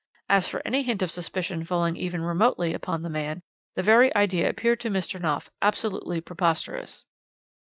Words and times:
As 0.27 0.47
for 0.47 0.63
any 0.65 0.81
hint 0.81 1.03
of 1.03 1.11
suspicion 1.11 1.63
falling 1.63 1.95
even 1.95 2.23
remotely 2.23 2.73
upon 2.73 3.03
the 3.03 3.09
man, 3.11 3.43
the 3.75 3.83
very 3.83 4.09
idea 4.15 4.49
appeared 4.49 4.79
to 4.79 4.89
Mr. 4.89 5.21
Knopf 5.21 5.51
absolutely 5.61 6.19
preposterous. 6.19 7.05